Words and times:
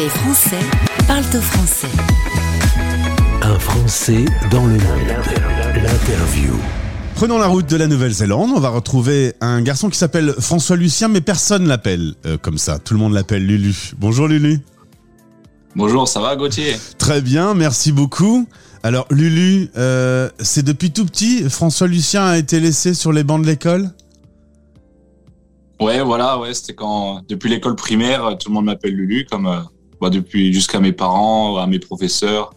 Les 0.00 0.08
Français 0.08 0.56
parlent 1.06 1.20
au 1.20 1.42
français. 1.42 1.88
Un 3.42 3.58
Français 3.58 4.24
dans 4.50 4.64
le 4.64 4.72
monde. 4.72 5.08
L'interview. 5.74 6.54
Prenons 7.16 7.36
la 7.36 7.48
route 7.48 7.68
de 7.68 7.76
la 7.76 7.86
Nouvelle-Zélande. 7.86 8.48
On 8.56 8.60
va 8.60 8.70
retrouver 8.70 9.34
un 9.42 9.60
garçon 9.60 9.90
qui 9.90 9.98
s'appelle 9.98 10.34
François 10.38 10.76
Lucien, 10.76 11.08
mais 11.08 11.20
personne 11.20 11.68
l'appelle 11.68 12.14
euh, 12.24 12.38
comme 12.38 12.56
ça. 12.56 12.78
Tout 12.78 12.94
le 12.94 13.00
monde 13.00 13.12
l'appelle 13.12 13.46
Lulu. 13.46 13.92
Bonjour 13.98 14.26
Lulu. 14.26 14.60
Bonjour, 15.76 16.08
ça 16.08 16.20
va 16.20 16.34
Gauthier? 16.34 16.76
Très 16.96 17.20
bien, 17.20 17.52
merci 17.52 17.92
beaucoup. 17.92 18.48
Alors 18.82 19.06
Lulu, 19.10 19.68
euh, 19.76 20.30
c'est 20.38 20.64
depuis 20.64 20.92
tout 20.92 21.04
petit, 21.04 21.50
François 21.50 21.88
Lucien 21.88 22.24
a 22.24 22.38
été 22.38 22.58
laissé 22.58 22.94
sur 22.94 23.12
les 23.12 23.22
bancs 23.22 23.42
de 23.42 23.46
l'école? 23.46 23.90
Ouais, 25.78 26.00
voilà, 26.02 26.38
ouais, 26.38 26.54
c'était 26.54 26.72
quand 26.72 27.20
depuis 27.28 27.50
l'école 27.50 27.76
primaire, 27.76 28.38
tout 28.40 28.48
le 28.48 28.54
monde 28.54 28.64
m'appelle 28.64 28.94
Lulu, 28.94 29.26
comme 29.30 29.46
euh, 29.46 29.60
bah, 30.00 30.10
depuis 30.10 30.52
jusqu'à 30.52 30.80
mes 30.80 30.92
parents, 30.92 31.56
à 31.56 31.66
mes 31.66 31.78
professeurs 31.78 32.54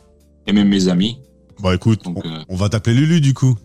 et 0.48 0.54
même 0.54 0.70
mes 0.70 0.88
amis. 0.88 1.20
Bon 1.60 1.72
écoute, 1.72 2.04
Donc, 2.04 2.22
on, 2.24 2.30
euh, 2.30 2.40
on 2.50 2.56
va 2.56 2.70
t'appeler 2.70 2.96
Lulu 2.96 3.22
du 3.22 3.34
coup. 3.34 3.56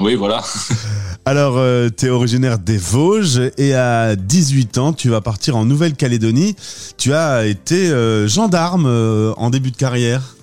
Oui, 0.00 0.14
voilà. 0.14 0.42
Alors, 1.24 1.58
euh, 1.58 1.88
tu 1.94 2.06
es 2.06 2.08
originaire 2.08 2.58
des 2.58 2.78
Vosges 2.78 3.50
et 3.58 3.74
à 3.74 4.14
18 4.14 4.78
ans, 4.78 4.92
tu 4.92 5.08
vas 5.08 5.20
partir 5.20 5.56
en 5.56 5.64
Nouvelle-Calédonie. 5.64 6.54
Tu 6.96 7.12
as 7.12 7.46
été 7.46 7.90
euh, 7.90 8.28
gendarme 8.28 8.86
euh, 8.86 9.32
en 9.36 9.50
début 9.50 9.72
de 9.72 9.76
carrière. 9.76 10.36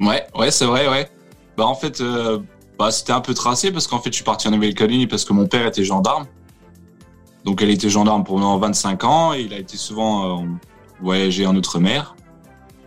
Ouais, 0.00 0.24
ouais, 0.34 0.50
c'est 0.50 0.64
vrai, 0.64 0.88
ouais. 0.88 1.08
Bah 1.56 1.66
en 1.66 1.74
fait, 1.74 2.02
bah, 2.78 2.90
c'était 2.90 3.12
un 3.12 3.20
peu 3.20 3.34
tracé 3.34 3.70
parce 3.70 3.86
qu'en 3.86 4.00
fait, 4.00 4.10
je 4.10 4.16
suis 4.16 4.24
parti 4.24 4.48
en 4.48 4.50
Nouvelle-Calédonie 4.52 5.06
parce 5.06 5.26
que 5.26 5.34
mon 5.34 5.46
père 5.46 5.66
était 5.66 5.84
gendarme. 5.84 6.24
Donc, 7.44 7.60
elle 7.60 7.70
était 7.70 7.90
gendarme 7.90 8.24
pendant 8.24 8.58
25 8.58 9.04
ans 9.04 9.34
et 9.34 9.42
il 9.42 9.52
a 9.52 9.58
été 9.58 9.76
souvent 9.76 10.46
voyager 11.02 11.46
en 11.46 11.56
Outre-mer. 11.56 12.14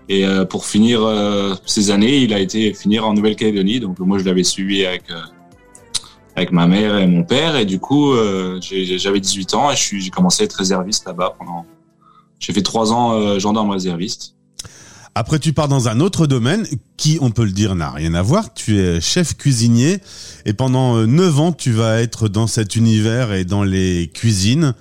Et 0.07 0.25
euh, 0.25 0.45
pour 0.45 0.65
finir 0.65 1.03
euh, 1.03 1.55
ces 1.65 1.91
années, 1.91 2.17
il 2.17 2.33
a 2.33 2.39
été 2.39 2.73
finir 2.73 3.07
en 3.07 3.13
Nouvelle-Calédonie. 3.13 3.79
Donc, 3.79 3.99
moi, 3.99 4.19
je 4.19 4.23
l'avais 4.23 4.43
suivi 4.43 4.85
avec 4.85 5.09
euh, 5.09 5.19
avec 6.35 6.51
ma 6.51 6.67
mère 6.67 6.97
et 6.97 7.07
mon 7.07 7.23
père. 7.23 7.55
Et 7.55 7.65
du 7.65 7.79
coup, 7.79 8.13
j'avais 8.61 9.19
18 9.21 9.53
ans 9.53 9.71
et 9.71 9.75
j'ai 9.75 10.09
commencé 10.09 10.43
à 10.43 10.45
être 10.45 10.53
réserviste 10.53 11.05
là-bas 11.05 11.35
pendant. 11.39 11.65
J'ai 12.39 12.51
fait 12.51 12.61
trois 12.61 12.91
ans 12.91 13.39
gendarme 13.39 13.69
réserviste. 13.69 14.35
Après, 15.17 15.39
tu 15.39 15.53
pars 15.53 15.69
dans 15.69 15.87
un 15.87 16.01
autre 16.01 16.27
domaine 16.27 16.67
qui, 16.97 17.17
on 17.21 17.31
peut 17.31 17.45
le 17.45 17.51
dire, 17.51 17.73
n'a 17.73 17.89
rien 17.89 18.13
à 18.15 18.21
voir. 18.21 18.53
Tu 18.53 18.79
es 18.79 18.99
chef 18.99 19.37
cuisinier 19.37 19.99
et 20.45 20.51
pendant 20.51 20.97
euh, 20.97 21.05
9 21.05 21.39
ans, 21.39 21.51
tu 21.53 21.71
vas 21.71 22.01
être 22.01 22.27
dans 22.27 22.47
cet 22.47 22.75
univers 22.75 23.31
et 23.31 23.45
dans 23.45 23.63
les 23.63 24.11
cuisines 24.13 24.73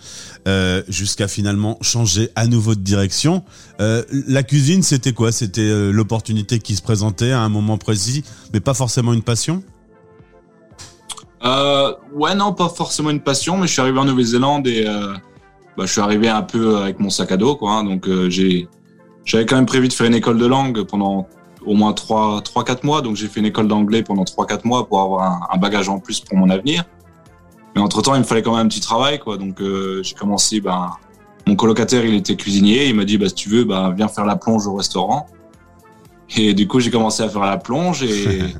euh, 0.48 0.82
jusqu'à 0.88 1.28
finalement 1.28 1.78
changer 1.82 2.30
à 2.34 2.48
nouveau 2.48 2.74
de 2.74 2.80
direction. 2.80 3.44
Euh, 3.80 4.02
la 4.10 4.42
cuisine, 4.42 4.82
c'était 4.82 5.12
quoi? 5.12 5.30
C'était 5.30 5.60
euh, 5.60 5.92
l'opportunité 5.92 6.58
qui 6.58 6.74
se 6.74 6.82
présentait 6.82 7.30
à 7.30 7.40
un 7.40 7.48
moment 7.48 7.78
précis, 7.78 8.24
mais 8.52 8.58
pas 8.58 8.74
forcément 8.74 9.12
une 9.12 9.22
passion? 9.22 9.62
Euh, 11.44 11.92
ouais, 12.12 12.34
non, 12.34 12.52
pas 12.54 12.68
forcément 12.70 13.10
une 13.10 13.20
passion, 13.20 13.56
mais 13.56 13.68
je 13.68 13.72
suis 13.72 13.80
arrivé 13.80 14.00
en 14.00 14.04
Nouvelle-Zélande 14.04 14.66
et 14.66 14.84
euh, 14.84 15.12
bah, 15.76 15.86
je 15.86 15.92
suis 15.92 16.00
arrivé 16.00 16.28
un 16.28 16.42
peu 16.42 16.78
avec 16.78 16.98
mon 16.98 17.10
sac 17.10 17.30
à 17.30 17.36
dos, 17.36 17.54
quoi. 17.54 17.70
hein. 17.72 17.84
donc 17.84 18.08
euh, 18.08 18.28
j'ai, 18.30 18.66
j'avais 19.24 19.46
quand 19.46 19.56
même 19.56 19.66
prévu 19.66 19.88
de 19.88 19.92
faire 19.92 20.06
une 20.06 20.14
école 20.14 20.38
de 20.38 20.46
langue 20.46 20.82
pendant 20.82 21.28
au 21.64 21.74
moins 21.74 21.92
3 21.92 22.42
trois, 22.42 22.64
quatre 22.64 22.84
mois. 22.84 23.02
Donc 23.02 23.16
j'ai 23.16 23.28
fait 23.28 23.40
une 23.40 23.46
école 23.46 23.68
d'anglais 23.68 24.02
pendant 24.02 24.24
3-4 24.24 24.60
mois 24.64 24.86
pour 24.86 25.00
avoir 25.00 25.22
un, 25.22 25.40
un 25.54 25.58
bagage 25.58 25.88
en 25.88 25.98
plus 25.98 26.20
pour 26.20 26.36
mon 26.36 26.50
avenir. 26.50 26.84
Mais 27.74 27.80
entre 27.80 28.02
temps, 28.02 28.14
il 28.14 28.20
me 28.20 28.24
fallait 28.24 28.42
quand 28.42 28.56
même 28.56 28.66
un 28.66 28.68
petit 28.68 28.80
travail, 28.80 29.18
quoi. 29.18 29.36
Donc 29.36 29.60
euh, 29.60 30.02
j'ai 30.02 30.14
commencé, 30.14 30.60
ben, 30.60 30.92
mon 31.46 31.56
colocataire, 31.56 32.04
il 32.04 32.14
était 32.14 32.36
cuisinier. 32.36 32.86
Il 32.88 32.94
m'a 32.94 33.04
dit, 33.04 33.18
bah, 33.18 33.28
si 33.28 33.34
tu 33.34 33.48
veux, 33.48 33.64
bah, 33.64 33.92
viens 33.96 34.08
faire 34.08 34.26
la 34.26 34.36
plonge 34.36 34.66
au 34.66 34.74
restaurant. 34.74 35.26
Et 36.36 36.54
du 36.54 36.68
coup, 36.68 36.80
j'ai 36.80 36.90
commencé 36.90 37.22
à 37.22 37.28
faire 37.28 37.42
la 37.42 37.58
plonge 37.58 38.02
et 38.02 38.40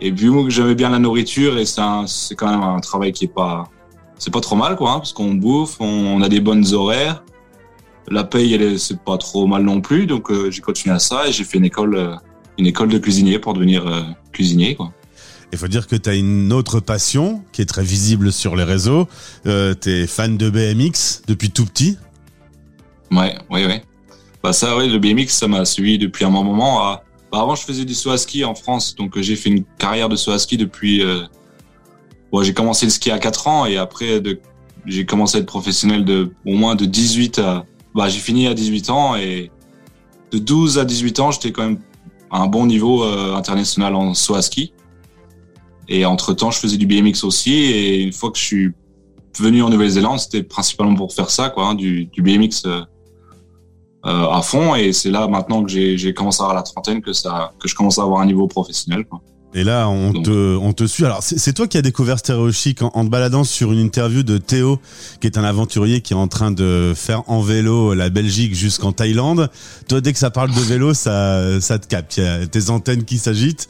et 0.00 0.10
vu 0.10 0.32
que 0.44 0.50
j'aimais 0.50 0.74
bien 0.74 0.88
la 0.88 0.98
nourriture 0.98 1.58
et 1.58 1.66
c'est 1.66 2.34
quand 2.34 2.50
même 2.50 2.62
un 2.62 2.80
travail 2.80 3.12
qui 3.12 3.26
est 3.26 3.34
pas 3.34 3.68
c'est 4.18 4.32
pas 4.32 4.40
trop 4.40 4.56
mal 4.56 4.76
quoi 4.76 4.92
hein, 4.92 4.98
parce 4.98 5.12
qu'on 5.12 5.34
bouffe, 5.34 5.76
on, 5.80 5.86
on 5.86 6.22
a 6.22 6.28
des 6.28 6.40
bonnes 6.40 6.72
horaires. 6.72 7.22
La 8.08 8.24
paye 8.24 8.54
elle 8.54 8.62
est- 8.62 8.78
c'est 8.78 8.98
pas 9.00 9.18
trop 9.18 9.46
mal 9.46 9.62
non 9.62 9.80
plus 9.80 10.06
donc 10.06 10.30
euh, 10.30 10.50
j'ai 10.50 10.60
continué 10.60 10.94
à 10.94 10.98
ça 10.98 11.28
et 11.28 11.32
j'ai 11.32 11.44
fait 11.44 11.58
une 11.58 11.64
école 11.64 11.94
euh, 11.96 12.14
une 12.58 12.66
école 12.66 12.88
de 12.88 12.98
cuisinier 12.98 13.38
pour 13.38 13.54
devenir 13.54 13.86
euh, 13.86 14.02
cuisinier 14.32 14.74
quoi. 14.74 14.92
Il 15.52 15.58
faut 15.58 15.68
dire 15.68 15.86
que 15.88 15.96
tu 15.96 16.08
as 16.08 16.14
une 16.14 16.52
autre 16.52 16.78
passion 16.80 17.42
qui 17.52 17.60
est 17.62 17.66
très 17.66 17.82
visible 17.82 18.30
sur 18.32 18.54
les 18.54 18.62
réseaux. 18.62 19.08
Euh, 19.46 19.74
tu 19.80 19.90
es 19.90 20.06
fan 20.06 20.36
de 20.36 20.48
BMX 20.48 21.22
depuis 21.26 21.50
tout 21.50 21.64
petit? 21.66 21.98
Ouais, 23.10 23.34
ouais, 23.50 23.66
ouais. 23.66 23.82
Bah 24.44 24.52
ça, 24.52 24.76
ouais, 24.76 24.86
le 24.86 24.98
BMX, 25.00 25.26
ça 25.30 25.48
m'a 25.48 25.64
suivi 25.64 25.98
depuis 25.98 26.24
un 26.24 26.30
moment. 26.30 26.80
à- 26.84 27.02
Bah, 27.32 27.40
avant, 27.40 27.54
je 27.56 27.62
faisais 27.64 27.84
du 27.84 27.94
saut 27.94 28.10
à 28.12 28.18
ski 28.18 28.44
en 28.44 28.54
France, 28.54 28.94
donc 28.94 29.16
euh, 29.16 29.22
j'ai 29.22 29.34
fait 29.36 29.50
une 29.50 29.64
carrière 29.78 30.08
de 30.08 30.14
saut 30.16 30.30
à 30.32 30.38
ski 30.38 30.56
depuis. 30.56 31.02
Euh... 31.02 31.22
Bon, 32.32 32.42
j'ai 32.44 32.54
commencé 32.54 32.86
le 32.86 32.90
ski 32.90 33.10
à 33.10 33.18
4 33.18 33.48
ans 33.48 33.66
et 33.66 33.76
après, 33.76 34.20
de... 34.20 34.38
j'ai 34.86 35.04
commencé 35.04 35.36
à 35.38 35.40
être 35.40 35.46
professionnel 35.46 36.04
de 36.04 36.30
au 36.46 36.54
moins 36.54 36.76
de 36.76 36.84
18 36.84 37.38
à. 37.40 37.66
Bah, 37.94 38.08
j'ai 38.08 38.20
fini 38.20 38.46
à 38.46 38.54
18 38.54 38.90
ans 38.90 39.16
et 39.16 39.50
de 40.30 40.38
12 40.38 40.78
à 40.78 40.84
18 40.84 41.20
ans, 41.20 41.30
j'étais 41.30 41.52
quand 41.52 41.64
même 41.64 41.80
à 42.30 42.40
un 42.40 42.46
bon 42.46 42.66
niveau 42.66 43.04
euh, 43.04 43.34
international 43.34 43.94
en 43.94 44.14
saut 44.14 44.36
à 44.36 44.42
ski. 44.42 44.72
Et 45.88 46.04
entre 46.06 46.32
temps, 46.34 46.52
je 46.52 46.58
faisais 46.58 46.76
du 46.76 46.86
BMX 46.86 47.24
aussi. 47.24 47.52
Et 47.52 48.02
une 48.02 48.12
fois 48.12 48.30
que 48.30 48.38
je 48.38 48.44
suis 48.44 48.70
venu 49.38 49.62
en 49.62 49.70
Nouvelle-Zélande, 49.70 50.20
c'était 50.20 50.44
principalement 50.44 50.94
pour 50.94 51.12
faire 51.12 51.30
ça, 51.30 51.50
quoi, 51.50 51.68
hein, 51.68 51.74
du, 51.74 52.08
BMX. 52.16 52.66
euh, 52.66 52.82
euh, 54.06 54.30
à 54.30 54.40
fond 54.40 54.74
et 54.74 54.94
c'est 54.94 55.10
là 55.10 55.28
maintenant 55.28 55.62
que 55.62 55.68
j'ai 55.70 56.14
commencé 56.14 56.40
à 56.40 56.44
avoir 56.44 56.56
la 56.56 56.62
trentaine 56.62 57.02
que 57.02 57.12
ça 57.12 57.52
que 57.58 57.68
je 57.68 57.74
commence 57.74 57.98
à 57.98 58.02
avoir 58.02 58.22
un 58.22 58.26
niveau 58.26 58.46
professionnel. 58.46 59.04
Et 59.52 59.64
là, 59.64 59.88
on 59.88 60.12
Donc. 60.12 60.26
te, 60.26 60.56
on 60.56 60.72
te 60.72 60.86
suit. 60.86 61.04
Alors, 61.04 61.22
c'est 61.24 61.52
toi 61.52 61.66
qui 61.66 61.76
as 61.76 61.82
découvert 61.82 62.20
Stéréo 62.20 62.52
Chic 62.52 62.82
en, 62.82 62.92
en 62.94 63.04
te 63.04 63.10
baladant 63.10 63.42
sur 63.42 63.72
une 63.72 63.80
interview 63.80 64.22
de 64.22 64.38
Théo, 64.38 64.78
qui 65.20 65.26
est 65.26 65.36
un 65.38 65.42
aventurier 65.44 66.02
qui 66.02 66.12
est 66.12 66.16
en 66.16 66.28
train 66.28 66.52
de 66.52 66.92
faire 66.94 67.28
en 67.28 67.40
vélo 67.40 67.94
la 67.94 68.10
Belgique 68.10 68.54
jusqu'en 68.54 68.92
Thaïlande. 68.92 69.50
Toi, 69.88 70.00
dès 70.00 70.12
que 70.12 70.20
ça 70.20 70.30
parle 70.30 70.54
de 70.54 70.60
vélo, 70.60 70.94
ça, 70.94 71.60
ça 71.60 71.80
te 71.80 71.88
capte. 71.88 72.16
Il 72.18 72.22
y 72.22 72.26
a 72.26 72.46
tes 72.46 72.70
antennes 72.70 73.04
qui 73.04 73.18
s'agitent. 73.18 73.66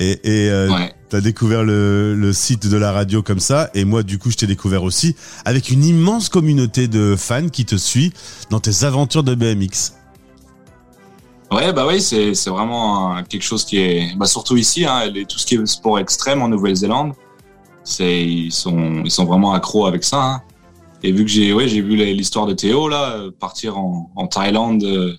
Et, 0.00 0.18
et 0.24 0.50
euh, 0.50 0.68
Ouais. 0.68 0.92
t'as 1.08 1.20
découvert 1.20 1.62
le, 1.62 2.16
le 2.16 2.32
site 2.32 2.66
de 2.66 2.76
la 2.76 2.90
radio 2.90 3.22
comme 3.22 3.40
ça. 3.40 3.70
Et 3.74 3.84
moi, 3.84 4.02
du 4.02 4.18
coup, 4.18 4.32
je 4.32 4.36
t'ai 4.36 4.46
découvert 4.48 4.82
aussi 4.82 5.14
avec 5.44 5.70
une 5.70 5.84
immense 5.84 6.28
communauté 6.28 6.88
de 6.88 7.14
fans 7.16 7.48
qui 7.48 7.64
te 7.64 7.76
suit 7.76 8.12
dans 8.50 8.58
tes 8.58 8.82
aventures 8.84 9.22
de 9.22 9.36
BMX. 9.36 9.92
Ouais 11.52 11.72
bah 11.72 11.84
oui 11.88 12.00
c'est 12.00 12.32
vraiment 12.48 13.22
quelque 13.24 13.42
chose 13.42 13.64
qui 13.64 13.78
est 13.78 14.16
bah 14.16 14.26
surtout 14.26 14.56
ici 14.56 14.84
hein, 14.84 15.06
les- 15.06 15.24
tout 15.24 15.36
ce 15.38 15.44
qui 15.46 15.56
est 15.56 15.66
sport 15.66 15.98
extrême 15.98 16.42
en 16.42 16.48
Nouvelle-Zélande 16.48 17.12
c'est 17.82 18.24
ils 18.24 18.52
sont 18.52 19.02
ils 19.04 19.10
sont 19.10 19.24
vraiment 19.24 19.52
accros 19.52 19.86
avec 19.86 20.04
ça 20.04 20.22
hein. 20.22 20.42
et 21.02 21.10
vu 21.10 21.24
que 21.24 21.30
j'ai 21.30 21.52
ouais 21.52 21.66
j'ai 21.66 21.80
vu 21.80 21.96
l'histoire 21.96 22.46
de 22.46 22.52
Théo 22.54 22.88
là 22.88 23.18
partir 23.40 23.78
en, 23.78 24.26
Thaïlande 24.28 24.84
euh, 24.84 25.16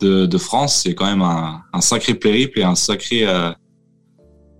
de, 0.00 0.24
de 0.24 0.38
France 0.38 0.74
c'est 0.82 0.94
quand 0.94 1.04
même 1.06 1.20
un, 1.22 1.60
un 1.70 1.80
sacré 1.82 2.14
périple 2.14 2.60
et 2.60 2.62
un 2.64 2.74
sacré 2.74 3.26
euh, 3.26 3.50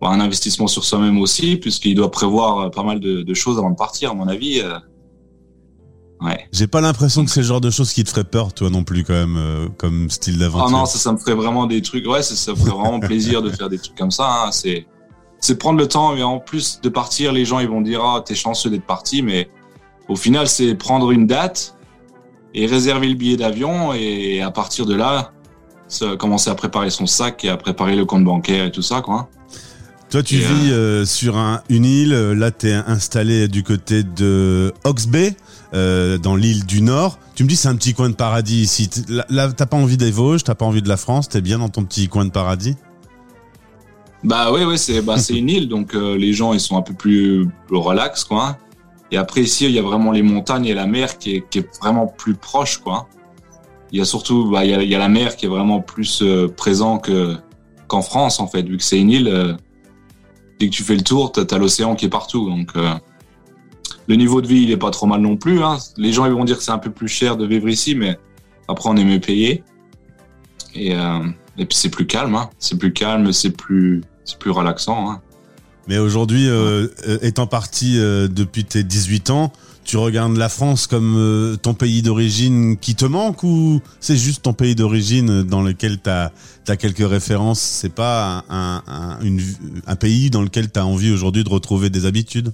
bah, 0.03 0.09
un 0.09 0.21
investissement 0.21 0.67
sur 0.67 0.85
soi-même 0.85 1.19
aussi 1.19 1.57
puisqu'il 1.57 1.95
doit 1.95 2.11
prévoir 2.11 2.59
euh, 2.59 2.69
pas 2.69 2.83
mal 2.83 3.01
de, 3.01 3.23
de 3.23 3.35
choses 3.35 3.57
avant 3.57 3.71
de 3.71 3.77
partir 3.77 4.11
à 4.11 4.15
mon 4.15 4.29
avis 4.29 4.61
euh. 4.61 4.79
Ouais 6.21 6.49
J'ai 6.53 6.67
pas 6.67 6.81
l'impression 6.81 7.25
que 7.25 7.31
c'est 7.31 7.41
le 7.41 7.47
genre 7.47 7.61
de 7.61 7.71
choses 7.71 7.93
qui 7.93 8.05
te 8.05 8.11
ferait 8.11 8.25
peur, 8.25 8.53
toi 8.53 8.71
non 8.71 8.85
plus, 8.85 9.05
quand 9.05 9.13
même, 9.15 9.37
euh, 9.37 9.69
comme 9.79 10.09
style 10.11 10.39
d'aventure. 10.39 10.67
Ah 10.69 10.71
non, 10.71 10.87
ça, 10.87 10.99
ça 10.99 11.13
me 11.13 11.19
ferait 11.19 11.35
vraiment 11.35 11.67
des 11.67 11.83
trucs. 11.83 12.07
Ouais, 12.07 12.23
ça, 12.23 12.35
ça 12.35 12.53
me 12.53 12.57
ferait 12.57 12.71
vraiment 12.71 13.01
plaisir 13.01 13.43
de 13.43 13.51
faire 13.51 13.69
des 13.69 13.79
trucs 13.79 13.97
comme 13.97 14.11
ça. 14.11 14.45
hein. 14.47 14.53
C'est, 14.53 14.87
c'est 15.41 15.59
prendre 15.59 15.79
le 15.79 15.87
temps. 15.89 16.17
Et 16.17 16.23
en 16.23 16.39
plus 16.39 16.81
de 16.83 16.89
partir, 16.89 17.33
les 17.33 17.45
gens 17.45 17.59
ils 17.59 17.69
vont 17.69 17.83
dire 17.83 18.03
ah 18.03 18.23
t'es 18.25 18.35
chanceux 18.35 18.71
d'être 18.71 18.87
parti, 18.87 19.23
mais 19.23 19.49
au 20.09 20.17
final 20.17 20.49
c'est 20.49 20.75
prendre 20.75 21.11
une 21.11 21.27
date 21.27 21.77
et 22.55 22.67
réserver 22.67 23.09
le 23.09 23.15
billet 23.15 23.37
d'avion 23.37 23.93
et 23.93 24.41
à 24.41 24.51
partir 24.51 24.87
de 24.87 24.95
là, 24.95 25.33
commencer 26.19 26.49
à 26.51 26.55
préparer 26.55 26.91
son 26.91 27.07
sac 27.07 27.45
et 27.45 27.49
à 27.51 27.57
préparer 27.57 27.95
le 27.97 28.05
compte 28.07 28.25
bancaire 28.25 28.65
et 28.67 28.73
tout 28.73 28.83
ça 28.83 29.03
quoi. 29.03 29.29
Toi, 30.11 30.23
tu 30.23 30.37
Et, 30.37 30.39
vis 30.39 30.71
euh, 30.71 31.05
sur 31.05 31.37
un, 31.37 31.63
une 31.69 31.85
île. 31.85 32.13
euh, 32.13 32.35
Là, 32.35 32.51
t'es 32.51 32.73
installé 32.73 33.49
du 33.49 33.63
côté 33.63 34.03
de 34.05 34.73
Hawke's 34.85 35.07
Bay, 35.09 35.35
euh, 35.75 36.17
dans 36.17 36.37
l'île 36.37 36.65
du 36.65 36.81
Nord. 36.81 37.19
Tu 37.35 37.43
me 37.43 37.49
dis, 37.49 37.57
c'est 37.57 37.69
un 37.69 37.77
petit 37.77 37.93
coin 37.93 38.09
de 38.09 38.15
paradis 38.15 38.61
ici. 38.63 38.89
Là, 39.29 39.53
t'as 39.53 39.67
pas 39.67 39.77
envie 39.77 39.97
des 39.97 40.11
Vosges, 40.11 40.45
t'as 40.45 40.55
pas 40.55 40.65
envie 40.65 40.81
de 40.83 40.89
la 40.89 40.97
France. 40.97 41.29
T'es 41.29 41.41
bien 41.41 41.59
dans 41.59 41.69
ton 41.69 41.85
petit 41.85 42.09
coin 42.09 42.25
de 42.25 42.31
paradis? 42.31 42.77
Bah 44.25 44.51
oui, 44.53 44.63
oui, 44.65 44.79
c'est 44.79 45.03
bah, 45.03 45.19
c'est 45.19 45.35
une 45.35 45.51
île, 45.51 45.69
donc 45.69 45.95
euh, 45.95 46.17
les 46.17 46.33
gens 46.33 46.53
ils 46.53 46.59
sont 46.61 46.77
un 46.77 46.83
peu 46.83 46.95
plus 46.95 47.47
relax, 47.71 48.25
quoi. 48.25 48.59
Et 49.13 49.19
après 49.19 49.43
ici, 49.43 49.67
il 49.67 49.73
y 49.73 49.79
a 49.79 49.83
vraiment 49.83 50.11
les 50.11 50.23
montagnes 50.23 50.65
et 50.67 50.75
la 50.75 50.87
mer 50.87 51.19
qui 51.19 51.37
est, 51.37 51.45
qui 51.49 51.59
est 51.59 51.69
vraiment 51.81 52.07
plus 52.07 52.35
proche, 52.35 52.79
quoi. 52.79 53.09
Il 53.93 53.99
y 53.99 54.01
a 54.01 54.05
surtout, 54.05 54.51
bah, 54.51 54.65
il 54.65 54.71
y 54.71 54.75
a, 54.75 54.83
il 54.83 54.89
y 54.89 54.95
a 54.95 54.99
la 54.99 55.09
mer 55.09 55.37
qui 55.37 55.47
est 55.47 55.49
vraiment 55.49 55.81
plus 55.81 56.23
euh, 56.23 56.49
présent 56.49 56.99
que 56.99 57.37
qu'en 57.87 58.03
France, 58.03 58.41
en 58.41 58.49
fait, 58.49 58.63
vu 58.63 58.79
que 58.79 58.83
c'est 58.83 58.99
une 58.99 59.11
île. 59.11 59.29
euh, 59.29 59.55
dès 60.59 60.69
que 60.69 60.75
tu 60.75 60.83
fais 60.83 60.97
le 60.97 61.03
tour, 61.03 61.33
t'as 61.33 61.45
as, 61.55 61.59
l'océan 61.59 61.95
qui 61.95 62.07
est 62.07 62.11
partout, 62.11 62.49
donc 62.49 62.71
euh, 62.77 62.95
le 64.09 64.17
niveau 64.17 64.41
de 64.41 64.47
vie 64.47 64.63
il 64.63 64.71
est 64.71 64.77
pas 64.77 64.91
trop 64.91 65.07
mal 65.07 65.21
non 65.21 65.37
plus. 65.37 65.63
Hein. 65.63 65.79
Les 65.97 66.13
gens 66.13 66.27
ils 66.27 66.33
vont 66.33 66.45
dire 66.45 66.57
que 66.57 66.63
c'est 66.63 66.73
un 66.73 66.79
peu 66.79 66.91
plus 66.91 67.09
cher 67.09 67.37
de 67.37 67.47
vivre 67.47 67.69
ici, 67.69 67.95
mais 67.95 68.19
Après, 68.69 68.89
on 68.89 68.97
est 68.97 69.05
mieux 69.05 69.21
payé. 69.21 69.63
Et, 70.75 70.95
euh, 70.95 71.21
et 71.57 71.67
puis, 71.67 71.77
c'est 71.77 71.91
plus 71.91 72.07
calme. 72.07 72.35
Hein. 72.35 72.51
C'est 72.59 72.79
plus 72.79 72.93
calme, 72.93 73.33
c'est 73.33 73.57
plus, 73.57 74.03
plus 74.41 74.51
relaxant. 74.51 75.11
Hein. 75.11 75.23
Mais 75.89 75.99
aujourd'hui, 75.99 76.49
euh, 76.49 76.89
euh, 77.07 77.19
étant 77.23 77.47
parti 77.47 77.99
euh, 77.99 78.29
depuis 78.29 78.65
tes 78.65 78.83
18 78.83 79.31
ans, 79.31 79.53
tu 79.85 79.97
regardes 79.97 80.37
la 80.37 80.49
France 80.49 80.89
comme 80.89 81.15
euh, 81.17 81.57
ton 81.57 81.75
pays 81.75 82.03
d'origine 82.03 82.77
qui 82.77 82.97
te 82.97 83.05
manque 83.05 83.45
ou 83.45 83.81
c'est 84.01 84.17
juste 84.17 84.43
ton 84.43 84.53
pays 84.53 84.75
d'origine 84.75 85.45
dans 85.45 85.63
lequel 85.63 86.01
tu 86.03 86.11
as, 86.11 86.77
quelques 86.77 87.09
références? 87.09 87.61
C'est 87.61 87.95
pas 87.95 88.45
un, 88.49 88.83
un, 88.89 89.21
une, 89.21 89.41
un, 89.87 89.95
pays 89.95 90.29
dans 90.31 90.43
lequel 90.43 90.73
tu 90.73 90.81
as 90.81 90.87
envie 90.87 91.13
aujourd'hui 91.13 91.45
de 91.45 91.49
retrouver 91.49 91.89
des 91.89 92.05
habitudes? 92.05 92.53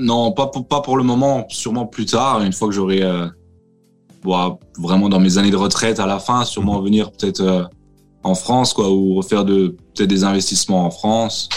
Non, 0.00 0.32
pas 0.32 0.48
pour, 0.48 0.66
pas 0.66 0.80
pour 0.80 0.96
le 0.96 1.04
moment, 1.04 1.46
sûrement 1.48 1.86
plus 1.86 2.06
tard, 2.06 2.42
une 2.42 2.52
fois 2.52 2.66
que 2.66 2.74
j'aurai 2.74 3.00
bon, 4.24 4.58
vraiment 4.76 5.08
dans 5.08 5.20
mes 5.20 5.38
années 5.38 5.52
de 5.52 5.56
retraite 5.56 6.00
à 6.00 6.06
la 6.06 6.18
fin, 6.18 6.44
sûrement 6.44 6.80
mmh. 6.80 6.84
venir 6.84 7.12
peut-être 7.12 7.70
en 8.22 8.34
France 8.34 8.72
quoi, 8.72 8.90
ou 8.90 9.14
refaire 9.14 9.44
de, 9.44 9.76
peut-être 9.94 10.08
des 10.08 10.24
investissements 10.24 10.84
en 10.84 10.90
France. 10.90 11.48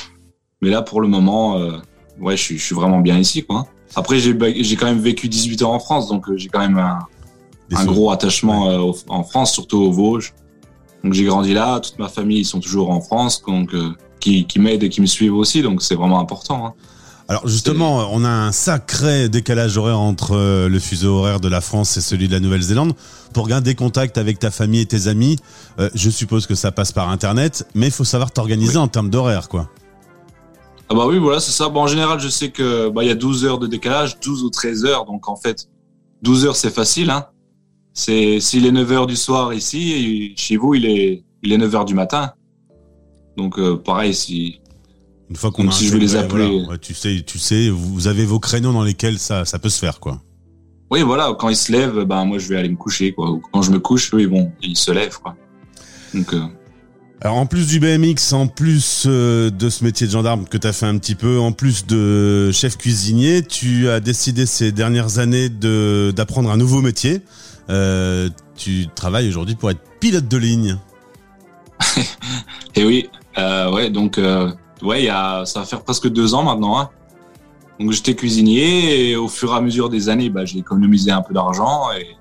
Mais 0.62 0.69
là, 0.69 0.81
pour 0.81 1.01
le 1.01 1.07
moment, 1.07 1.57
euh, 1.57 1.77
ouais, 2.19 2.38
je 2.38 2.41
suis, 2.41 2.57
je 2.57 2.63
suis 2.63 2.75
vraiment 2.75 3.00
bien 3.00 3.17
ici. 3.17 3.44
quoi. 3.44 3.67
Après, 3.95 4.19
j'ai 4.19 4.35
quand 4.75 4.85
même 4.85 5.00
vécu 5.00 5.27
18 5.29 5.63
ans 5.63 5.73
en 5.73 5.79
France, 5.79 6.07
donc 6.07 6.29
euh, 6.29 6.38
j'ai 6.38 6.50
quand 6.50 6.59
même 6.59 6.77
un, 6.77 7.00
un 7.73 7.85
gros 7.85 8.12
attachement 8.12 8.67
ouais. 8.67 8.89
euh, 8.89 8.94
en 9.09 9.23
France, 9.23 9.53
surtout 9.53 9.77
aux 9.77 9.91
Vosges. 9.91 10.33
Donc 11.03 11.13
j'ai 11.13 11.25
grandi 11.25 11.53
là, 11.53 11.79
toute 11.79 12.00
ma 12.00 12.09
famille 12.09 12.39
ils 12.39 12.45
sont 12.45 12.59
toujours 12.59 12.89
en 12.89 13.00
France, 13.00 13.44
donc 13.45 13.73
euh, 13.73 13.91
qui, 14.19 14.45
qui 14.45 14.59
m'aident 14.59 14.83
et 14.83 14.89
qui 14.89 15.01
me 15.01 15.06
suivent 15.06 15.35
aussi, 15.35 15.61
donc 15.61 15.81
c'est 15.83 15.94
vraiment 15.95 16.19
important. 16.19 16.65
Hein. 16.65 16.73
Alors 17.27 17.48
justement, 17.48 18.07
on 18.12 18.24
a 18.24 18.30
un 18.30 18.51
sacré 18.51 19.30
décalage 19.30 19.77
horaire 19.77 20.00
entre 20.00 20.36
euh, 20.36 20.69
le 20.69 20.80
fuseau 20.80 21.18
horaire 21.18 21.39
de 21.39 21.48
la 21.48 21.60
France 21.60 21.98
et 21.98 22.01
celui 22.01 22.27
de 22.27 22.33
la 22.33 22.39
Nouvelle-Zélande. 22.39 22.94
Pour 23.33 23.48
garder 23.48 23.74
contact 23.74 24.19
avec 24.19 24.38
ta 24.38 24.51
famille 24.51 24.81
et 24.81 24.86
tes 24.86 25.07
amis, 25.07 25.38
euh, 25.80 25.89
je 25.95 26.12
suppose 26.12 26.45
que 26.45 26.54
ça 26.54 26.72
passe 26.72 26.92
par 26.92 27.10
Internet, 27.10 27.68
mais 27.74 27.88
il 27.88 27.92
faut 27.92 28.04
savoir 28.04 28.31
t'organiser 28.31 28.77
oui. 28.77 28.83
en 28.83 28.88
termes 28.88 29.10
d'horaire, 29.10 29.50
quoi. 29.50 29.69
Ah 30.88 30.94
bah 30.94 31.07
oui, 31.07 31.18
voilà, 31.18 31.39
c'est 31.39 31.51
ça. 31.51 31.68
Bon, 31.68 31.81
en 31.81 31.88
général, 31.88 32.19
je 32.19 32.30
sais 32.30 32.51
que 32.51 32.89
bah 32.89 33.04
il 33.04 33.07
y 33.07 33.12
a 33.12 33.16
12 33.16 33.44
heures 33.45 33.57
de 33.57 33.66
décalage, 33.66 34.19
12 34.19 34.44
ou 34.44 34.51
13 34.51 34.86
heures, 34.86 35.06
donc 35.06 35.28
en 35.28 35.36
fait, 35.36 35.68
12 36.21 36.45
heures 36.45 36.56
c'est 36.56 36.69
facile. 36.69 37.10
Hein. 37.10 37.25
C'est 37.94 38.39
s'il 38.39 38.68
est 38.68 38.71
9 38.71 38.92
heures 38.92 39.07
du 39.07 39.16
soir 39.16 39.51
ici, 39.51 40.33
chez 40.38 40.57
vous 40.57 40.75
il 40.75 40.86
est 40.86 41.24
il 41.42 41.51
est 41.51 41.57
9 41.57 41.74
heures 41.74 41.86
du 41.86 41.95
matin. 41.95 42.33
Donc 43.36 43.57
euh, 43.57 43.78
pareil, 43.78 44.13
si 44.13 44.60
une 45.30 45.36
fois 45.36 45.51
qu'on 45.51 45.68
a 45.68 45.72
si 45.72 45.88
je 45.88 45.94
veux 45.94 46.00
les 46.00 46.16
appeler, 46.16 46.48
voilà, 46.48 46.69
ouais, 46.69 46.77
tu 46.77 46.94
sais, 46.94 47.24
tu 47.25 47.39
sais, 47.39 47.69
vous 47.69 48.07
avez 48.07 48.25
vos 48.25 48.39
créneaux 48.39 48.74
dans 48.74 48.83
lesquels 48.83 49.19
ça 49.19 49.45
ça 49.45 49.60
peut 49.60 49.69
se 49.69 49.80
faire 49.80 50.00
quoi. 50.00 50.22
Oui, 50.92 51.01
voilà, 51.01 51.36
quand 51.39 51.50
ils 51.50 51.56
se 51.56 51.72
lèvent, 51.72 52.04
ben 52.04 52.25
moi 52.25 52.38
je 52.38 52.48
vais 52.48 52.57
aller 52.57 52.69
me 52.69 52.75
coucher 52.75 53.12
quoi. 53.13 53.31
Ou 53.31 53.42
quand 53.51 53.62
je 53.62 53.72
me 53.72 53.80
couche, 53.80 54.13
eux 54.13 54.22
ils 54.22 54.30
vont, 54.30 54.51
ils 54.62 54.77
se 54.77 54.92
lèvent 54.92 55.19
quoi. 55.19 55.36
Donc 56.13 56.33
euh, 56.33 56.42
alors 57.22 57.38
en 57.38 57.45
plus 57.48 57.68
du 57.68 57.80
BMX, 57.80 58.33
en 58.33 58.48
plus 58.48 59.06
euh, 59.07 59.50
de 59.50 59.69
ce 59.69 59.83
métier 59.83 60.06
de 60.06 60.12
gendarme 60.12 60.45
que 60.45 60.57
tu 60.57 60.68
as 60.68 60.74
fait 60.74 60.86
un 60.86 60.98
petit 60.98 61.16
peu, 61.16 61.39
en 61.39 61.51
plus 61.51 61.88
de 61.88 62.51
chef 62.51 62.78
cuisinier, 62.78 63.42
tu 63.44 63.89
as 63.89 64.00
décidé 64.00 64.45
ces 64.45 64.71
dernières 64.71 65.18
années 65.18 65.50
de 65.50 66.13
d'apprendre 66.16 66.51
un 66.51 66.57
nouveau 66.57 66.81
métier. 66.81 67.21
Euh, 67.69 68.30
tu 68.56 68.88
travailles 68.94 69.28
aujourd'hui 69.28 69.56
pour 69.56 69.71
être 69.71 69.81
pilote 70.00 70.28
de 70.28 70.38
ligne. 70.38 70.78
Et 72.75 72.83
oui, 72.83 73.10
euh, 73.38 73.71
ouais, 73.71 73.89
donc 73.89 74.18
euh, 74.18 74.51
ouais, 74.85 75.03
y 75.03 75.09
a, 75.09 75.45
ça 75.45 75.59
va 75.59 75.65
faire 75.65 75.83
presque 75.83 76.07
deux 76.07 76.33
ans 76.33 76.43
maintenant. 76.43 76.79
Hein. 76.79 76.89
Donc 77.79 77.91
j'étais 77.91 78.15
cuisinier 78.15 79.09
et 79.09 79.15
au 79.15 79.27
fur 79.27 79.51
et 79.53 79.57
à 79.57 79.61
mesure 79.61 79.89
des 79.89 80.07
années, 80.09 80.29
bah, 80.29 80.45
j'ai 80.45 80.59
économisé 80.59 81.11
un 81.11 81.21
peu 81.21 81.33
d'argent 81.33 81.91
et, 81.99 82.15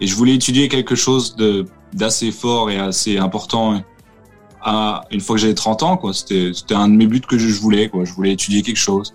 je 0.00 0.14
voulais 0.14 0.36
étudier 0.36 0.68
quelque 0.68 0.94
chose 0.94 1.34
de 1.34 1.64
d'assez 1.92 2.30
fort 2.30 2.70
et 2.70 2.78
assez 2.78 3.18
important 3.18 3.82
à, 4.62 5.02
une 5.10 5.20
fois 5.20 5.34
que 5.34 5.42
j'avais 5.42 5.54
30 5.54 5.82
ans, 5.82 5.96
quoi. 5.96 6.12
C'était, 6.12 6.52
c'était 6.54 6.74
un 6.74 6.88
de 6.88 6.94
mes 6.94 7.08
buts 7.08 7.20
que 7.20 7.36
je, 7.36 7.60
voulais, 7.60 7.88
quoi. 7.88 8.04
Je 8.04 8.12
voulais 8.12 8.32
étudier 8.32 8.62
quelque 8.62 8.76
chose. 8.76 9.12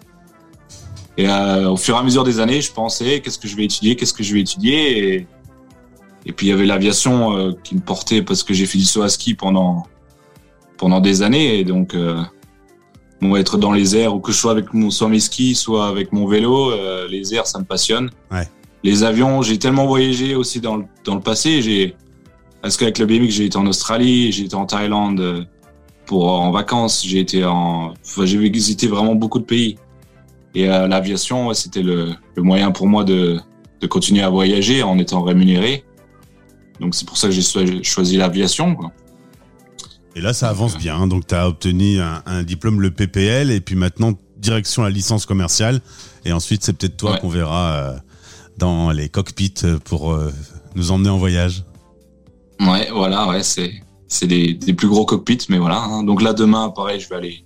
Et 1.15 1.29
euh, 1.29 1.69
au 1.69 1.77
fur 1.77 1.95
et 1.95 1.99
à 1.99 2.03
mesure 2.03 2.25
des 2.25 2.41
années, 2.41 2.59
je 2.59 2.73
pensais, 2.73 3.21
qu'est-ce 3.21 3.39
que 3.39 3.47
je 3.47 3.55
vais 3.55 3.63
étudier, 3.63 3.95
qu'est-ce 3.95 4.13
que 4.13 4.23
je 4.23 4.33
vais 4.33 4.41
étudier. 4.41 5.13
Et, 5.13 5.27
et 6.25 6.33
puis 6.33 6.47
il 6.47 6.49
y 6.49 6.53
avait 6.53 6.65
l'aviation 6.65 7.37
euh, 7.37 7.51
qui 7.63 7.75
me 7.75 7.81
portait 7.81 8.21
parce 8.23 8.43
que 8.43 8.53
j'ai 8.53 8.65
fait 8.65 8.77
du 8.77 8.85
saut 8.85 9.03
à 9.03 9.09
ski 9.09 9.35
pendant 9.35 9.85
pendant 10.77 10.99
des 10.99 11.21
années. 11.21 11.59
Et 11.59 11.63
donc, 11.63 11.95
euh, 11.95 12.21
être 13.37 13.57
dans 13.57 13.71
les 13.71 13.95
airs, 13.95 14.15
ou 14.15 14.19
que 14.19 14.31
je 14.31 14.37
sois 14.37 14.51
avec 14.51 14.73
mon, 14.73 14.89
soit 14.91 15.09
mes 15.09 15.19
skis, 15.19 15.55
soit 15.55 15.87
avec 15.87 16.11
mon 16.11 16.27
vélo, 16.27 16.71
euh, 16.71 17.07
les 17.07 17.33
airs, 17.33 17.47
ça 17.47 17.59
me 17.59 17.65
passionne. 17.65 18.09
Ouais. 18.31 18.47
Les 18.83 19.03
avions, 19.03 19.41
j'ai 19.41 19.57
tellement 19.57 19.87
voyagé 19.87 20.35
aussi 20.35 20.59
dans 20.59 20.77
le, 20.77 20.85
dans 21.05 21.15
le 21.15 21.21
passé. 21.21 21.61
J'ai 21.61 21.95
parce 22.61 22.77
qu'avec 22.77 22.97
le 22.97 23.05
BMX, 23.05 23.29
j'ai 23.29 23.45
été 23.45 23.57
en 23.57 23.65
Australie, 23.67 24.31
j'ai 24.31 24.45
été 24.45 24.55
en 24.55 24.65
Thaïlande 24.65 25.19
euh, 25.19 25.43
pour 26.05 26.31
en 26.31 26.51
vacances, 26.51 27.05
j'ai 27.05 27.19
été 27.19 27.43
en, 27.43 27.93
enfin, 28.05 28.25
j'ai 28.25 28.37
visité 28.37 28.87
vraiment 28.87 29.15
beaucoup 29.15 29.39
de 29.39 29.43
pays. 29.43 29.77
Et 30.55 30.69
euh, 30.69 30.87
l'aviation, 30.87 31.53
c'était 31.53 31.81
le, 31.81 32.13
le, 32.35 32.41
moyen 32.41 32.71
pour 32.71 32.87
moi 32.87 33.03
de, 33.03 33.39
de 33.81 33.87
continuer 33.87 34.21
à 34.21 34.29
voyager 34.29 34.81
en 34.81 34.97
étant 34.97 35.23
rémunéré. 35.23 35.83
Donc 36.79 36.95
c'est 36.95 37.05
pour 37.05 37.17
ça 37.17 37.27
que 37.27 37.33
j'ai 37.33 37.83
choisi 37.83 38.17
l'aviation. 38.17 38.77
Et 40.15 40.21
là, 40.21 40.33
ça 40.33 40.49
avance 40.49 40.77
bien. 40.77 40.95
Hein. 40.95 41.07
Donc 41.07 41.27
tu 41.27 41.35
as 41.35 41.47
obtenu 41.47 41.99
un, 41.99 42.21
un, 42.25 42.43
diplôme, 42.43 42.81
le 42.81 42.91
PPL, 42.91 43.51
et 43.51 43.61
puis 43.61 43.75
maintenant 43.75 44.13
direction 44.37 44.83
la 44.83 44.89
licence 44.89 45.25
commerciale. 45.25 45.81
Et 46.25 46.31
ensuite, 46.31 46.63
c'est 46.63 46.73
peut-être 46.73 46.97
toi 46.97 47.13
ouais. 47.13 47.19
qu'on 47.19 47.29
verra 47.29 47.73
euh, 47.73 47.97
dans 48.57 48.91
les 48.91 49.09
cockpits 49.09 49.53
pour 49.83 50.13
euh, 50.13 50.31
nous 50.75 50.91
emmener 50.91 51.09
en 51.09 51.17
voyage. 51.17 51.63
Ouais, 52.59 52.89
voilà, 52.91 53.27
ouais, 53.27 53.43
c'est 53.43 53.73
c'est 54.07 54.27
des, 54.27 54.53
des, 54.53 54.73
plus 54.73 54.87
gros 54.87 55.05
cockpits, 55.05 55.47
mais 55.49 55.57
voilà. 55.57 55.81
Hein. 55.81 56.03
Donc 56.03 56.21
là, 56.21 56.33
demain, 56.33 56.69
pareil, 56.69 56.99
je 56.99 57.09
vais 57.09 57.15
aller 57.15 57.45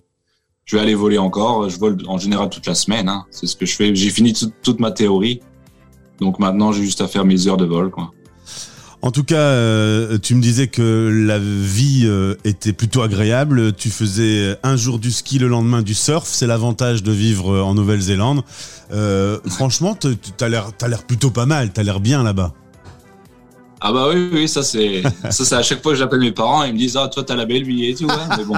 je 0.67 0.75
vais 0.75 0.81
aller 0.81 0.95
voler 0.95 1.17
encore. 1.17 1.69
Je 1.69 1.79
vole 1.79 1.97
en 2.07 2.17
général 2.17 2.49
toute 2.49 2.67
la 2.67 2.75
semaine. 2.75 3.09
Hein. 3.09 3.25
C'est 3.31 3.47
ce 3.47 3.55
que 3.55 3.65
je 3.65 3.73
fais. 3.73 3.95
J'ai 3.95 4.09
fini 4.09 4.33
tout, 4.33 4.51
toute 4.61 4.79
ma 4.79 4.91
théorie. 4.91 5.39
Donc 6.19 6.39
maintenant, 6.39 6.71
j'ai 6.71 6.83
juste 6.83 7.01
à 7.01 7.07
faire 7.07 7.25
mes 7.25 7.47
heures 7.47 7.57
de 7.57 7.65
vol, 7.65 7.89
quoi. 7.89 8.11
En 9.01 9.11
tout 9.11 9.23
cas, 9.23 9.37
euh, 9.37 10.17
tu 10.17 10.35
me 10.35 10.41
disais 10.41 10.67
que 10.67 11.09
la 11.27 11.37
vie 11.39 12.03
euh, 12.05 12.35
était 12.43 12.73
plutôt 12.73 13.03
agréable. 13.03 13.73
Tu 13.73 13.89
faisais 13.89 14.57
un 14.63 14.75
jour 14.75 14.99
du 14.99 15.11
ski, 15.11 15.39
le 15.39 15.47
lendemain 15.47 15.81
du 15.81 15.93
surf. 15.93 16.27
C'est 16.27 16.47
l'avantage 16.47 17.03
de 17.03 17.11
vivre 17.11 17.61
en 17.61 17.73
Nouvelle-Zélande. 17.73 18.41
Euh, 18.91 19.39
franchement, 19.47 19.95
t'as 19.95 20.49
l'air, 20.49 20.71
t'as 20.77 20.87
l'air 20.87 21.03
plutôt 21.03 21.29
pas 21.29 21.45
mal. 21.45 21.71
T'as 21.71 21.83
l'air 21.83 21.99
bien 21.99 22.23
là-bas. 22.23 22.53
Ah 23.79 23.91
bah 23.91 24.07
oui, 24.11 24.29
oui, 24.31 24.47
ça 24.47 24.63
c'est, 24.63 25.03
ça 25.29 25.45
c'est 25.45 25.55
à 25.55 25.61
chaque 25.61 25.83
fois 25.83 25.91
que 25.91 25.97
j'appelle 25.97 26.19
mes 26.19 26.31
parents, 26.31 26.63
ils 26.63 26.73
me 26.73 26.77
disent 26.77 26.97
ah 26.97 27.07
toi 27.07 27.23
t'as 27.23 27.35
la 27.35 27.45
belle 27.45 27.63
vie 27.63 27.85
et 27.85 27.95
tout. 27.95 28.05
Ouais. 28.05 28.37
Mais 28.37 28.43
bon, 28.43 28.55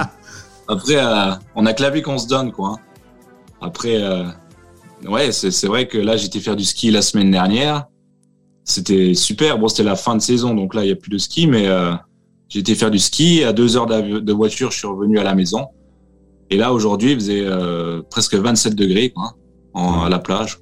après 0.68 0.96
euh, 0.96 1.32
on 1.54 1.66
a 1.66 1.72
que 1.72 1.82
la 1.82 1.90
vie 1.90 2.02
qu'on 2.02 2.18
se 2.18 2.26
donne 2.26 2.52
quoi. 2.52 2.76
Après, 3.60 4.02
euh, 4.02 4.24
ouais, 5.06 5.32
c'est, 5.32 5.50
c'est 5.50 5.66
vrai 5.66 5.86
que 5.86 5.98
là 5.98 6.16
j'étais 6.16 6.40
faire 6.40 6.56
du 6.56 6.64
ski 6.64 6.90
la 6.90 7.02
semaine 7.02 7.30
dernière. 7.30 7.86
C'était 8.70 9.14
super. 9.14 9.58
Bon, 9.58 9.68
c'était 9.68 9.82
la 9.82 9.96
fin 9.96 10.14
de 10.14 10.22
saison, 10.22 10.54
donc 10.54 10.74
là 10.74 10.84
il 10.84 10.88
y 10.88 10.92
a 10.92 10.96
plus 10.96 11.10
de 11.10 11.18
ski, 11.18 11.46
mais 11.46 11.66
euh, 11.66 11.92
j'ai 12.48 12.62
faire 12.74 12.90
du 12.90 12.98
ski. 12.98 13.42
À 13.42 13.52
deux 13.52 13.76
heures 13.76 13.86
de 13.86 14.32
voiture, 14.32 14.70
je 14.70 14.78
suis 14.78 14.86
revenu 14.86 15.18
à 15.18 15.24
la 15.24 15.34
maison. 15.34 15.66
Et 16.50 16.56
là 16.56 16.72
aujourd'hui, 16.72 17.12
il 17.12 17.16
faisait 17.16 17.44
euh, 17.44 18.02
presque 18.10 18.34
27 18.34 18.74
degrés 18.74 19.12
en, 19.74 20.02
à 20.02 20.08
la 20.08 20.18
plage. 20.18 20.58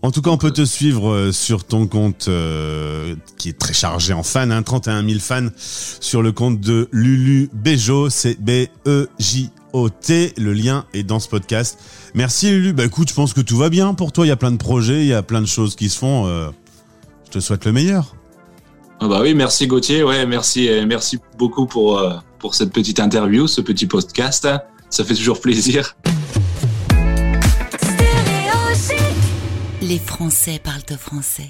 En 0.00 0.10
tout 0.12 0.22
cas, 0.22 0.30
on 0.30 0.38
peut 0.38 0.52
te 0.52 0.64
suivre 0.64 1.30
sur 1.32 1.64
ton 1.64 1.88
compte 1.88 2.26
euh, 2.28 3.16
qui 3.36 3.48
est 3.48 3.58
très 3.58 3.72
chargé 3.72 4.12
en 4.12 4.22
fans, 4.22 4.50
hein, 4.50 4.62
31 4.62 5.04
000 5.04 5.18
fans 5.18 5.48
sur 5.56 6.22
le 6.22 6.30
compte 6.30 6.60
de 6.60 6.88
Lulu 6.92 7.50
Bejo, 7.52 8.08
c'est 8.08 8.40
B-E-J-O-T. 8.40 10.34
Le 10.36 10.52
lien 10.52 10.84
est 10.94 11.02
dans 11.02 11.18
ce 11.18 11.28
podcast. 11.28 11.80
Merci 12.14 12.50
Lulu. 12.50 12.72
Bah 12.74 12.84
écoute, 12.84 13.08
je 13.08 13.14
pense 13.14 13.32
que 13.32 13.40
tout 13.40 13.56
va 13.56 13.70
bien 13.70 13.92
pour 13.94 14.12
toi. 14.12 14.24
Il 14.24 14.28
y 14.28 14.32
a 14.32 14.36
plein 14.36 14.52
de 14.52 14.56
projets, 14.56 15.00
il 15.00 15.08
y 15.08 15.14
a 15.14 15.22
plein 15.22 15.40
de 15.40 15.46
choses 15.46 15.74
qui 15.74 15.88
se 15.88 15.98
font. 15.98 16.26
Euh, 16.26 16.50
je 17.28 17.32
te 17.32 17.40
souhaite 17.40 17.66
le 17.66 17.72
meilleur. 17.72 18.14
Ah 19.00 19.06
bah 19.06 19.20
oui, 19.22 19.34
merci 19.34 19.66
Gauthier. 19.66 20.02
Ouais, 20.02 20.24
merci, 20.26 20.68
merci 20.86 21.18
beaucoup 21.36 21.66
pour 21.66 21.98
euh, 21.98 22.14
pour 22.38 22.54
cette 22.54 22.72
petite 22.72 23.00
interview, 23.00 23.46
ce 23.46 23.60
petit 23.60 23.86
podcast. 23.86 24.48
Ça 24.90 25.04
fait 25.04 25.14
toujours 25.14 25.40
plaisir. 25.40 25.96
Les 29.82 29.98
Français 29.98 30.60
parlent 30.62 30.80
au 30.90 30.96
français. 30.96 31.46